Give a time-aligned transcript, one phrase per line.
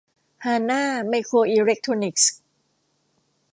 [0.45, 2.23] ฮานา ไมโครอิเล็คโทรนิคส